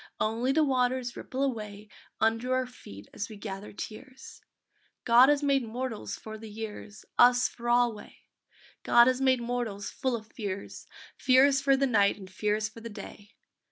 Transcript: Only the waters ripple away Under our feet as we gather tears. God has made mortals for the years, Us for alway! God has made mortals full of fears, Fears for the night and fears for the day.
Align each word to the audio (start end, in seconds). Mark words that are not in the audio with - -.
Only 0.19 0.51
the 0.51 0.63
waters 0.63 1.15
ripple 1.15 1.43
away 1.43 1.87
Under 2.19 2.55
our 2.55 2.65
feet 2.65 3.07
as 3.13 3.29
we 3.29 3.35
gather 3.37 3.71
tears. 3.71 4.41
God 5.05 5.29
has 5.29 5.43
made 5.43 5.61
mortals 5.63 6.15
for 6.15 6.39
the 6.39 6.49
years, 6.49 7.05
Us 7.19 7.47
for 7.47 7.69
alway! 7.69 8.21
God 8.81 9.05
has 9.05 9.21
made 9.21 9.41
mortals 9.41 9.91
full 9.91 10.15
of 10.15 10.25
fears, 10.31 10.87
Fears 11.17 11.61
for 11.61 11.77
the 11.77 11.85
night 11.85 12.17
and 12.17 12.31
fears 12.31 12.67
for 12.67 12.81
the 12.81 12.89
day. 12.89 13.35